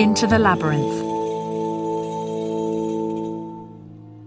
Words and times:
into 0.00 0.26
the 0.26 0.38
labyrinth. 0.38 1.04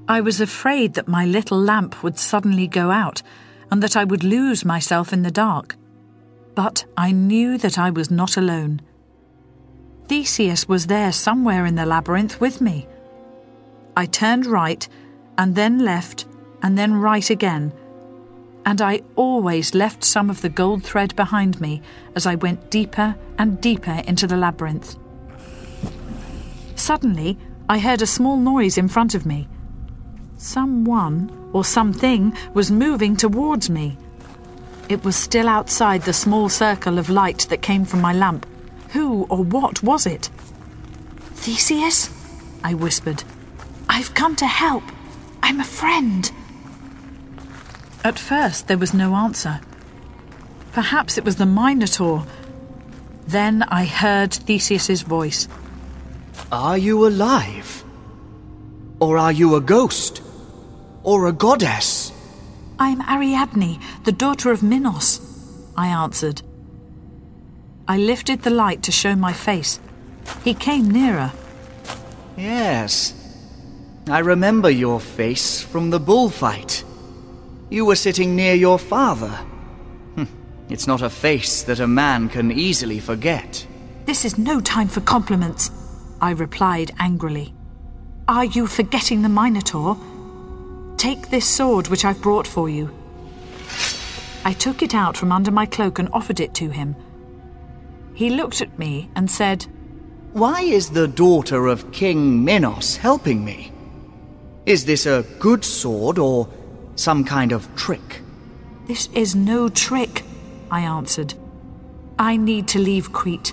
I 0.07 0.21
was 0.21 0.39
afraid 0.39 0.93
that 0.93 1.07
my 1.07 1.25
little 1.25 1.57
lamp 1.59 2.03
would 2.03 2.19
suddenly 2.19 2.67
go 2.67 2.91
out 2.91 3.23
and 3.71 3.81
that 3.81 3.97
I 3.97 4.03
would 4.03 4.23
lose 4.23 4.63
myself 4.63 5.11
in 5.11 5.23
the 5.23 5.31
dark. 5.31 5.75
But 6.53 6.85
I 6.95 7.11
knew 7.11 7.57
that 7.57 7.79
I 7.79 7.89
was 7.89 8.11
not 8.11 8.37
alone. 8.37 8.81
Theseus 10.07 10.67
was 10.67 10.85
there 10.85 11.11
somewhere 11.11 11.65
in 11.65 11.73
the 11.73 11.87
labyrinth 11.87 12.39
with 12.39 12.61
me. 12.61 12.87
I 13.97 14.05
turned 14.05 14.45
right 14.45 14.87
and 15.39 15.55
then 15.55 15.79
left 15.79 16.27
and 16.61 16.77
then 16.77 16.93
right 16.93 17.31
again, 17.31 17.73
and 18.63 18.79
I 18.79 19.01
always 19.15 19.73
left 19.73 20.03
some 20.03 20.29
of 20.29 20.41
the 20.41 20.49
gold 20.49 20.83
thread 20.83 21.15
behind 21.15 21.59
me 21.59 21.81
as 22.15 22.27
I 22.27 22.35
went 22.35 22.69
deeper 22.69 23.15
and 23.39 23.59
deeper 23.59 24.03
into 24.05 24.27
the 24.27 24.37
labyrinth. 24.37 24.97
Suddenly, 26.83 27.37
I 27.69 27.79
heard 27.79 28.01
a 28.01 28.05
small 28.05 28.35
noise 28.35 28.77
in 28.77 28.89
front 28.89 29.15
of 29.15 29.25
me. 29.25 29.47
Someone 30.35 31.31
or 31.53 31.63
something 31.63 32.35
was 32.53 32.71
moving 32.71 33.15
towards 33.15 33.69
me. 33.69 33.97
It 34.89 35.05
was 35.05 35.15
still 35.15 35.47
outside 35.47 36.01
the 36.01 36.11
small 36.11 36.49
circle 36.49 36.99
of 36.99 37.09
light 37.09 37.47
that 37.49 37.61
came 37.61 37.85
from 37.85 38.01
my 38.01 38.11
lamp. 38.11 38.45
Who 38.89 39.23
or 39.29 39.45
what 39.45 39.81
was 39.81 40.05
it? 40.05 40.25
Theseus? 41.35 42.09
I 42.65 42.73
whispered. 42.73 43.23
I've 43.87 44.13
come 44.13 44.35
to 44.35 44.45
help. 44.45 44.83
I'm 45.41 45.61
a 45.61 45.63
friend. 45.79 46.29
At 48.03 48.19
first, 48.19 48.67
there 48.67 48.77
was 48.77 48.93
no 48.93 49.15
answer. 49.15 49.61
Perhaps 50.73 51.17
it 51.17 51.23
was 51.23 51.37
the 51.37 51.45
Minotaur. 51.45 52.25
Then 53.25 53.63
I 53.63 53.85
heard 53.85 54.33
Theseus's 54.33 55.03
voice. 55.03 55.47
Are 56.53 56.77
you 56.77 57.07
alive? 57.07 57.83
Or 58.99 59.17
are 59.17 59.31
you 59.31 59.55
a 59.55 59.59
ghost? 59.59 60.21
Or 61.01 61.25
a 61.25 61.31
goddess? 61.31 62.11
I'm 62.77 63.01
Ariadne, 63.01 63.81
the 64.03 64.11
daughter 64.11 64.51
of 64.51 64.61
Minos, 64.61 65.19
I 65.75 65.87
answered. 65.87 66.43
I 67.87 67.97
lifted 67.97 68.43
the 68.43 68.51
light 68.51 68.83
to 68.83 68.91
show 68.91 69.15
my 69.15 69.33
face. 69.33 69.79
He 70.43 70.53
came 70.53 70.91
nearer. 70.91 71.31
Yes. 72.37 73.15
I 74.07 74.19
remember 74.19 74.69
your 74.69 74.99
face 74.99 75.59
from 75.59 75.89
the 75.89 75.99
bullfight. 75.99 76.83
You 77.71 77.85
were 77.85 77.95
sitting 77.95 78.35
near 78.35 78.53
your 78.53 78.77
father. 78.77 79.39
Hm, 80.13 80.27
it's 80.69 80.85
not 80.85 81.01
a 81.01 81.09
face 81.09 81.63
that 81.63 81.79
a 81.79 81.87
man 81.87 82.29
can 82.29 82.51
easily 82.51 82.99
forget. 82.99 83.65
This 84.05 84.23
is 84.23 84.37
no 84.37 84.61
time 84.61 84.87
for 84.87 85.01
compliments, 85.01 85.71
I 86.23 86.31
replied 86.31 86.93
angrily. 86.99 87.53
Are 88.29 88.45
you 88.45 88.65
forgetting 88.65 89.23
the 89.23 89.27
Minotaur? 89.27 89.97
Take 90.95 91.29
this 91.29 91.45
sword 91.45 91.89
which 91.89 92.05
I've 92.05 92.21
brought 92.21 92.47
for 92.47 92.69
you. 92.69 92.95
I 94.45 94.53
took 94.53 94.81
it 94.81 94.95
out 94.95 95.17
from 95.17 95.33
under 95.33 95.51
my 95.51 95.65
cloak 95.65 95.99
and 95.99 96.07
offered 96.13 96.39
it 96.39 96.53
to 96.53 96.69
him. 96.69 96.95
He 98.13 98.29
looked 98.29 98.61
at 98.61 98.79
me 98.79 99.09
and 99.17 99.29
said, 99.29 99.65
Why 100.31 100.61
is 100.61 100.91
the 100.91 101.09
daughter 101.09 101.67
of 101.67 101.91
King 101.91 102.45
Minos 102.45 102.95
helping 102.95 103.43
me? 103.43 103.73
Is 104.65 104.85
this 104.85 105.05
a 105.05 105.25
good 105.39 105.65
sword 105.65 106.17
or 106.17 106.47
some 106.95 107.25
kind 107.25 107.51
of 107.51 107.67
trick? 107.75 108.21
This 108.87 109.09
is 109.13 109.35
no 109.35 109.67
trick, 109.67 110.23
I 110.71 110.83
answered. 110.83 111.33
I 112.17 112.37
need 112.37 112.69
to 112.69 112.79
leave 112.79 113.11
Crete. 113.11 113.51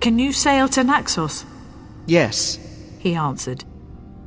Can 0.00 0.18
you 0.18 0.32
sail 0.32 0.68
to 0.70 0.82
Naxos? 0.82 1.44
Yes, 2.06 2.58
he 2.98 3.14
answered. 3.14 3.64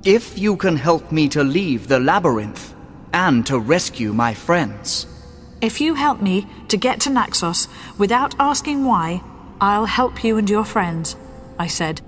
If 0.04 0.38
you 0.38 0.56
can 0.56 0.78
help 0.78 1.12
me 1.12 1.28
to 1.30 1.44
leave 1.44 1.88
the 1.88 2.00
labyrinth 2.00 2.74
and 3.14 3.46
to 3.48 3.60
rescue 3.60 4.14
my 4.14 4.34
friends. 4.34 5.08
If 5.62 5.82
you 5.82 5.96
help 5.96 6.22
me 6.22 6.48
to 6.68 6.78
get 6.78 7.00
to 7.02 7.10
Naxos 7.10 7.68
without 7.98 8.36
asking 8.40 8.86
why, 8.86 9.22
I'll 9.60 9.86
help 9.86 10.24
you 10.24 10.38
and 10.38 10.50
your 10.50 10.66
friends, 10.66 11.16
I 11.58 11.68
said. 11.68 12.02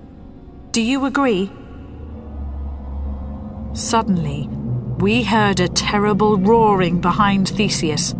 Do 0.70 0.82
you 0.82 1.06
agree? 1.06 1.50
Suddenly, 3.72 4.48
we 4.98 5.22
heard 5.22 5.60
a 5.60 5.68
terrible 5.68 6.36
roaring 6.36 7.00
behind 7.00 7.48
Theseus. 7.48 8.14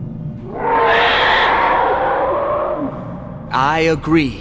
I 3.50 3.88
agree, 3.90 4.40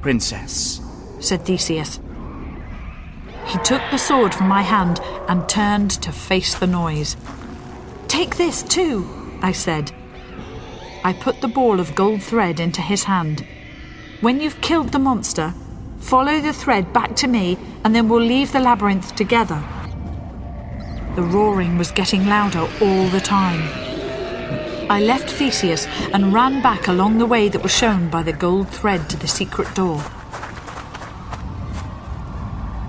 Princess, 0.00 0.80
said 1.20 1.44
Theseus. 1.44 2.00
He 3.54 3.60
took 3.60 3.82
the 3.92 3.98
sword 3.98 4.34
from 4.34 4.48
my 4.48 4.62
hand 4.62 4.98
and 5.28 5.48
turned 5.48 5.92
to 6.02 6.10
face 6.10 6.56
the 6.56 6.66
noise. 6.66 7.16
Take 8.08 8.34
this 8.34 8.64
too, 8.64 9.08
I 9.42 9.52
said. 9.52 9.92
I 11.04 11.12
put 11.12 11.40
the 11.40 11.46
ball 11.46 11.78
of 11.78 11.94
gold 11.94 12.20
thread 12.20 12.58
into 12.58 12.82
his 12.82 13.04
hand. 13.04 13.46
When 14.20 14.40
you've 14.40 14.60
killed 14.60 14.90
the 14.90 14.98
monster, 14.98 15.54
follow 16.00 16.40
the 16.40 16.52
thread 16.52 16.92
back 16.92 17.14
to 17.14 17.28
me 17.28 17.56
and 17.84 17.94
then 17.94 18.08
we'll 18.08 18.26
leave 18.26 18.50
the 18.50 18.58
labyrinth 18.58 19.14
together. 19.14 19.62
The 21.14 21.22
roaring 21.22 21.78
was 21.78 21.92
getting 21.92 22.26
louder 22.26 22.68
all 22.80 23.08
the 23.10 23.20
time. 23.20 23.62
I 24.90 24.98
left 25.00 25.30
Theseus 25.30 25.86
and 26.12 26.34
ran 26.34 26.60
back 26.60 26.88
along 26.88 27.18
the 27.18 27.26
way 27.26 27.48
that 27.50 27.62
was 27.62 27.72
shown 27.72 28.10
by 28.10 28.24
the 28.24 28.32
gold 28.32 28.68
thread 28.68 29.08
to 29.10 29.16
the 29.16 29.28
secret 29.28 29.72
door. 29.76 30.02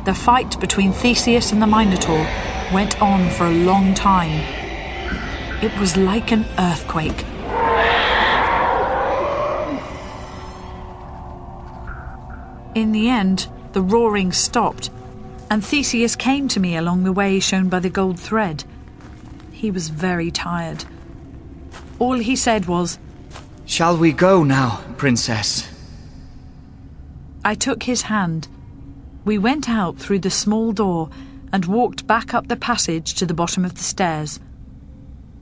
The 0.06 0.14
fight 0.14 0.60
between 0.60 0.92
Theseus 0.94 1.52
and 1.52 1.60
the 1.60 1.66
Minotaur 1.66 2.28
went 2.72 3.02
on 3.02 3.28
for 3.32 3.48
a 3.48 3.52
long 3.52 3.96
time. 3.96 4.40
It 5.64 5.76
was 5.80 5.98
like 5.98 6.32
an 6.32 6.46
earthquake. 6.60 7.26
In 12.76 12.92
the 12.92 13.10
end, 13.10 13.48
the 13.74 13.82
roaring 13.82 14.32
stopped, 14.32 14.92
and 15.50 15.66
Theseus 15.66 16.16
came 16.16 16.48
to 16.50 16.60
me 16.60 16.76
along 16.76 17.04
the 17.04 17.12
way 17.12 17.40
shown 17.40 17.68
by 17.68 17.80
the 17.80 17.90
gold 17.90 18.20
thread. 18.20 18.64
He 19.52 19.72
was 19.72 19.90
very 19.90 20.30
tired. 20.30 20.86
All 21.98 22.20
he 22.20 22.36
said 22.36 22.68
was, 22.68 23.00
Shall 23.66 23.98
we 23.98 24.12
go 24.12 24.44
now, 24.44 24.84
Princess? 24.98 25.68
I 27.44 27.56
took 27.56 27.82
his 27.84 28.04
hand 28.04 28.48
we 29.26 29.38
went 29.40 29.68
out 29.68 29.98
through 29.98 30.20
the 30.20 30.30
small 30.30 30.72
door 30.72 31.10
and 31.52 31.66
walked 31.66 32.06
back 32.06 32.34
up 32.34 32.48
the 32.48 32.56
passage 32.56 33.16
to 33.16 33.26
the 33.26 33.34
bottom 33.34 33.66
of 33.66 33.76
the 33.76 33.84
stairs. 33.84 34.40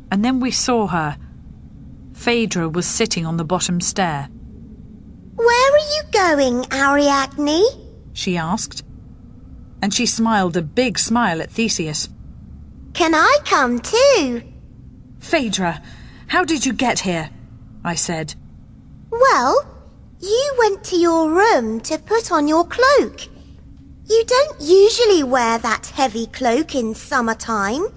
And 0.09 0.23
then 0.23 0.39
we 0.39 0.51
saw 0.51 0.88
her. 0.88 1.17
Phaedra 2.13 2.69
was 2.69 2.85
sitting 2.85 3.25
on 3.25 3.38
the 3.38 3.43
bottom 3.43 3.81
stair. 3.81 4.29
Where 5.35 5.73
are 5.73 5.77
you 5.77 6.03
going, 6.11 6.66
Ariadne? 6.72 7.63
she 8.13 8.38
asked. 8.38 8.83
And 9.81 9.93
she 9.93 10.05
smiled 10.05 10.55
a 10.55 10.61
big 10.61 10.97
smile 10.97 11.41
at 11.41 11.51
Theseus. 11.51 12.07
Can 12.93 13.13
I 13.13 13.38
come 13.43 13.79
too? 13.79 14.43
Phaedra, 15.19 15.81
how 16.27 16.45
did 16.45 16.66
you 16.66 16.73
get 16.73 16.99
here? 16.99 17.31
I 17.83 17.95
said. 17.95 18.35
Well, 19.09 19.67
you 20.19 20.55
went 20.59 20.83
to 20.85 20.95
your 20.95 21.31
room 21.31 21.81
to 21.81 21.97
put 21.97 22.31
on 22.31 22.47
your 22.47 22.66
cloak. 22.66 23.32
You 24.09 24.24
don't 24.25 24.62
usually 24.62 25.24
wear 25.24 25.58
that 25.59 25.88
heavy 25.88 26.28
cloak 26.28 26.76
in 26.76 26.94
summertime. 26.94 27.88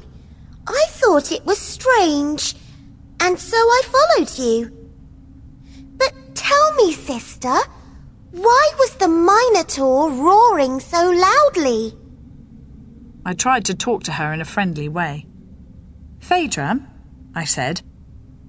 I 0.66 0.84
thought 0.88 1.32
it 1.32 1.44
was 1.44 1.58
strange, 1.58 2.54
and 3.20 3.38
so 3.38 3.56
I 3.56 3.82
followed 3.84 4.38
you. 4.38 4.72
But 5.96 6.12
tell 6.34 6.74
me, 6.74 6.92
sister, 6.92 7.56
why 8.30 8.70
was 8.78 8.96
the 8.96 9.08
Minotaur 9.08 10.10
roaring 10.10 10.80
so 10.80 11.10
loudly? 11.10 11.94
I 13.24 13.32
tried 13.32 13.64
to 13.64 13.74
talk 13.74 14.04
to 14.04 14.12
her 14.12 14.32
in 14.32 14.40
a 14.40 14.44
friendly 14.44 14.88
way. 14.88 15.26
Phaedra, 16.20 16.80
I 17.34 17.44
said, 17.44 17.82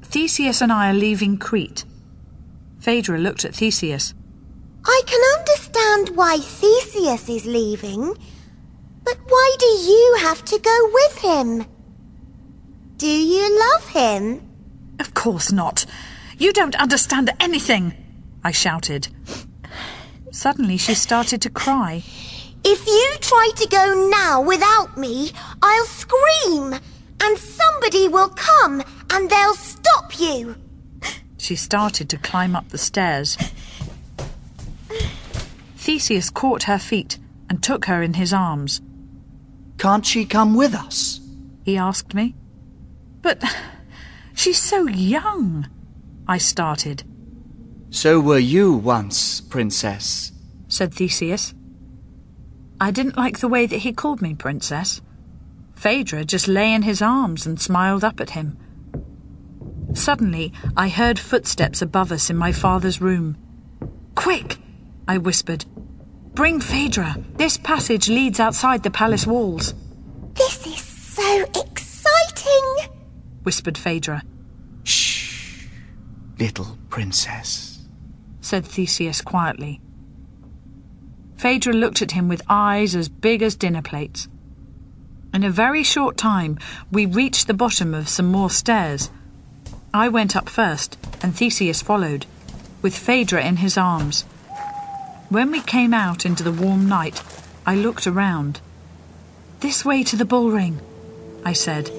Theseus 0.04 0.62
and 0.62 0.72
I 0.72 0.90
are 0.92 0.94
leaving 0.94 1.38
Crete. 1.38 1.86
Phaedra 2.80 3.18
looked 3.18 3.46
at 3.46 3.56
Theseus. 3.56 4.14
I 4.86 5.02
can 5.06 5.22
understand 5.78 6.18
why 6.18 6.38
Theseus 6.38 7.30
is 7.30 7.46
leaving, 7.46 8.14
but 9.04 9.18
why 9.28 9.56
do 9.60 9.66
you 9.66 10.18
have 10.22 10.44
to 10.46 10.60
go 10.60 10.90
with 10.94 11.18
him? 11.20 11.66
Do 12.98 13.08
you 13.08 13.60
love 13.60 13.88
him? 13.90 14.42
Of 15.00 15.14
course 15.14 15.52
not. 15.52 15.86
You 16.38 16.52
don't 16.52 16.76
understand 16.76 17.30
anything, 17.40 17.94
I 18.44 18.52
shouted. 18.52 19.08
Suddenly 20.32 20.78
she 20.78 20.94
started 20.94 21.42
to 21.44 21.50
cry. 21.50 22.04
If 22.64 22.88
you 22.88 23.16
try 23.22 23.50
to 23.56 23.68
go 23.68 24.10
now 24.10 24.42
without 24.42 24.98
me, 24.98 25.32
I'll 25.62 25.86
scream, 25.86 26.74
and 27.22 27.38
somebody 27.38 28.08
will 28.08 28.30
come 28.30 28.84
and 29.12 29.30
they'll 29.30 29.56
stop 29.56 30.20
you. 30.20 30.56
She 31.38 31.56
started 31.56 32.10
to 32.10 32.18
climb 32.18 32.56
up 32.56 32.70
the 32.70 32.78
stairs. 32.78 33.38
Theseus 35.88 36.30
caught 36.30 36.64
her 36.64 36.80
feet 36.80 37.18
and 37.50 37.64
took 37.64 37.86
her 37.86 38.04
in 38.04 38.16
his 38.16 38.34
arms. 38.34 38.82
Can't 39.78 40.06
she 40.06 40.26
come 40.26 40.54
with 40.54 40.76
us? 40.76 41.22
He 41.64 41.78
asked 41.78 42.14
me. 42.14 42.36
But 43.22 43.42
she's 44.36 44.62
so 44.62 44.86
young, 44.86 45.70
I 46.28 46.40
started. 46.40 47.06
So 47.90 48.20
were 48.20 48.38
you 48.38 48.74
once, 48.74 49.40
Princess, 49.40 50.34
said 50.68 50.94
Theseus. 50.94 51.54
I 52.82 52.92
didn't 52.92 53.16
like 53.16 53.40
the 53.40 53.48
way 53.48 53.66
that 53.66 53.78
he 53.78 53.94
called 53.94 54.22
me 54.22 54.34
Princess. 54.34 55.00
Phaedra 55.76 56.26
just 56.26 56.50
lay 56.50 56.74
in 56.74 56.82
his 56.82 57.02
arms 57.02 57.46
and 57.46 57.62
smiled 57.62 58.04
up 58.04 58.20
at 58.20 58.32
him. 58.32 58.58
Suddenly, 59.94 60.52
I 60.76 60.90
heard 60.90 61.18
footsteps 61.18 61.82
above 61.82 62.12
us 62.12 62.30
in 62.30 62.36
my 62.36 62.52
father's 62.52 63.00
room. 63.00 63.38
Quick! 64.16 64.58
I 65.08 65.18
whispered. 65.18 65.64
Bring 66.38 66.60
Phaedra. 66.60 67.18
This 67.38 67.58
passage 67.58 68.10
leads 68.10 68.40
outside 68.40 68.84
the 68.84 68.92
palace 68.92 69.26
walls. 69.26 69.74
This 70.36 70.68
is 70.68 70.84
so 70.84 71.46
exciting, 71.56 72.94
whispered 73.42 73.76
Phaedra. 73.76 74.22
Shh, 74.84 75.66
little 76.38 76.78
princess, 76.92 77.88
said 78.40 78.68
Theseus 78.68 79.20
quietly. 79.20 79.82
Phaedra 81.38 81.74
looked 81.74 82.04
at 82.04 82.12
him 82.12 82.28
with 82.28 82.44
eyes 82.48 82.94
as 82.96 83.10
big 83.10 83.42
as 83.42 83.56
dinner 83.56 83.82
plates. 83.82 84.28
In 85.34 85.44
a 85.44 85.50
very 85.50 85.82
short 85.82 86.18
time, 86.18 86.60
we 86.92 87.08
reached 87.08 87.48
the 87.48 87.56
bottom 87.56 87.96
of 87.96 88.08
some 88.08 88.28
more 88.28 88.52
stairs. 88.52 89.10
I 89.92 90.08
went 90.08 90.36
up 90.36 90.50
first, 90.50 91.00
and 91.24 91.36
Theseus 91.36 91.82
followed, 91.82 92.28
with 92.84 92.96
Phaedra 92.96 93.44
in 93.44 93.56
his 93.56 93.76
arms. 93.76 94.24
When 95.30 95.52
we 95.52 95.60
came 95.60 95.94
out 95.94 96.26
into 96.26 96.42
the 96.42 96.54
warm 96.54 96.88
night, 96.88 97.22
I 97.66 97.76
looked 97.76 98.08
around. 98.08 98.62
This 99.60 99.84
way 99.84 100.02
to 100.04 100.16
the 100.16 100.24
bull 100.24 100.52
ring, 100.52 100.80
I 101.44 101.52
said. 101.52 101.90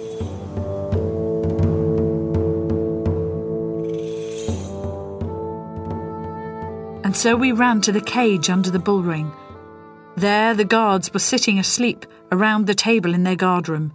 And 7.04 7.14
so 7.14 7.36
we 7.36 7.52
ran 7.52 7.82
to 7.82 7.92
the 7.92 8.00
cage 8.00 8.48
under 8.48 8.70
the 8.70 8.78
bull 8.78 9.02
ring. 9.02 9.30
There 10.16 10.54
the 10.54 10.64
guards 10.64 11.12
were 11.12 11.20
sitting 11.20 11.58
asleep 11.58 12.06
around 12.32 12.66
the 12.66 12.74
table 12.74 13.12
in 13.12 13.24
their 13.24 13.36
guardroom. 13.36 13.92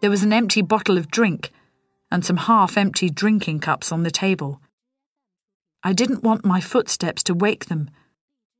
There 0.00 0.10
was 0.10 0.22
an 0.22 0.32
empty 0.32 0.62
bottle 0.62 0.96
of 0.96 1.10
drink 1.10 1.50
and 2.10 2.24
some 2.24 2.38
half 2.38 2.78
empty 2.78 3.10
drinking 3.10 3.60
cups 3.60 3.92
on 3.92 4.04
the 4.04 4.10
table. 4.10 4.62
I 5.84 5.92
didn't 5.92 6.24
want 6.24 6.46
my 6.46 6.62
footsteps 6.62 7.22
to 7.24 7.34
wake 7.34 7.66
them, 7.66 7.90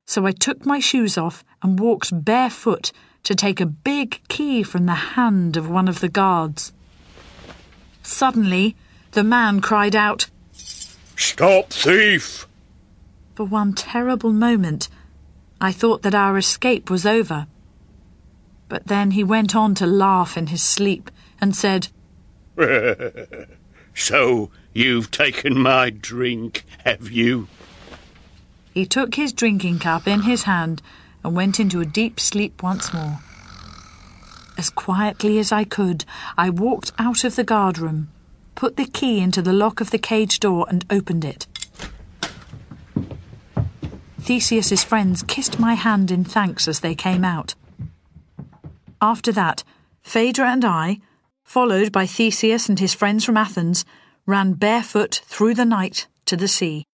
so 0.09 0.25
I 0.25 0.31
took 0.31 0.65
my 0.65 0.79
shoes 0.79 1.19
off 1.19 1.43
and 1.61 1.79
walked 1.79 2.25
barefoot 2.25 2.91
to 3.21 3.35
take 3.35 3.61
a 3.61 3.65
big 3.67 4.19
key 4.27 4.63
from 4.63 4.87
the 4.87 5.13
hand 5.13 5.55
of 5.55 5.69
one 5.69 5.87
of 5.87 5.99
the 5.99 6.09
guards. 6.09 6.73
Suddenly, 8.01 8.75
the 9.11 9.23
man 9.23 9.61
cried 9.61 9.95
out, 9.95 10.27
Stop, 11.15 11.69
thief! 11.69 12.47
For 13.35 13.43
one 13.45 13.73
terrible 13.73 14.33
moment, 14.33 14.89
I 15.61 15.71
thought 15.71 16.01
that 16.01 16.15
our 16.15 16.39
escape 16.39 16.89
was 16.89 17.05
over. 17.05 17.45
But 18.67 18.87
then 18.87 19.11
he 19.11 19.23
went 19.23 19.55
on 19.55 19.75
to 19.75 19.85
laugh 19.85 20.35
in 20.35 20.47
his 20.47 20.63
sleep 20.63 21.11
and 21.39 21.55
said, 21.55 21.89
So 23.93 24.49
you've 24.73 25.11
taken 25.11 25.59
my 25.59 25.91
drink, 25.91 26.65
have 26.83 27.11
you? 27.11 27.47
He 28.79 28.85
took 28.85 29.15
his 29.15 29.33
drinking 29.33 29.79
cup 29.79 30.07
in 30.07 30.21
his 30.21 30.43
hand 30.43 30.81
and 31.21 31.35
went 31.35 31.59
into 31.59 31.81
a 31.81 31.85
deep 31.85 32.17
sleep 32.17 32.63
once 32.63 32.93
more. 32.93 33.19
As 34.57 34.69
quietly 34.69 35.37
as 35.37 35.51
I 35.51 35.65
could, 35.65 36.05
I 36.37 36.49
walked 36.49 36.93
out 36.97 37.25
of 37.25 37.35
the 37.35 37.43
guardroom, 37.43 38.09
put 38.55 38.77
the 38.77 38.85
key 38.85 39.19
into 39.19 39.41
the 39.41 39.51
lock 39.51 39.81
of 39.81 39.91
the 39.91 39.97
cage 39.97 40.39
door, 40.39 40.65
and 40.69 40.85
opened 40.89 41.25
it. 41.25 41.45
Theseus's 44.21 44.85
friends 44.85 45.23
kissed 45.23 45.59
my 45.59 45.73
hand 45.73 46.09
in 46.09 46.23
thanks 46.23 46.65
as 46.65 46.79
they 46.79 46.95
came 46.95 47.25
out. 47.25 47.55
After 49.01 49.33
that, 49.33 49.65
Phaedra 50.03 50.49
and 50.49 50.63
I, 50.63 51.01
followed 51.43 51.91
by 51.91 52.05
Theseus 52.05 52.69
and 52.69 52.79
his 52.79 52.93
friends 52.93 53.25
from 53.25 53.35
Athens, 53.35 53.83
ran 54.25 54.53
barefoot 54.53 55.19
through 55.25 55.55
the 55.55 55.65
night 55.65 56.07
to 56.27 56.37
the 56.37 56.47
sea. 56.47 56.85